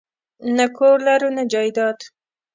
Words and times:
نه 0.57 0.65
کور 0.77 0.97
لرو 1.07 1.29
نه 1.37 1.43
جایداد 1.51 1.97